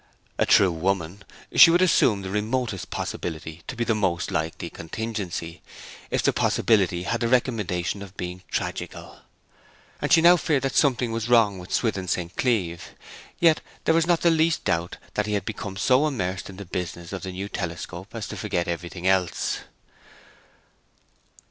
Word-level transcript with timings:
A 0.39 0.47
true 0.47 0.71
woman, 0.71 1.23
she 1.53 1.69
would 1.69 1.79
assume 1.83 2.23
the 2.23 2.31
remotest 2.31 2.89
possibility 2.89 3.61
to 3.67 3.75
be 3.75 3.83
the 3.83 3.93
most 3.93 4.31
likely 4.31 4.67
contingency, 4.71 5.61
if 6.09 6.23
the 6.23 6.33
possibility 6.33 7.03
had 7.03 7.19
the 7.21 7.27
recommendation 7.27 8.01
of 8.01 8.17
being 8.17 8.41
tragical; 8.49 9.19
and 10.01 10.11
she 10.11 10.19
now 10.19 10.37
feared 10.37 10.63
that 10.63 10.73
something 10.73 11.11
was 11.11 11.29
wrong 11.29 11.59
with 11.59 11.71
Swithin 11.71 12.07
St. 12.07 12.35
Cleeve. 12.35 12.95
Yet 13.37 13.61
there 13.83 13.93
was 13.93 14.07
not 14.07 14.21
the 14.21 14.31
least 14.31 14.63
doubt 14.65 14.97
that 15.13 15.27
he 15.27 15.33
had 15.33 15.45
become 15.45 15.77
so 15.77 16.07
immersed 16.07 16.49
in 16.49 16.55
the 16.57 16.65
business 16.65 17.13
of 17.13 17.21
the 17.21 17.31
new 17.31 17.47
telescope 17.47 18.15
as 18.15 18.27
to 18.29 18.35
forget 18.35 18.67
everything 18.67 19.05
else. 19.05 19.59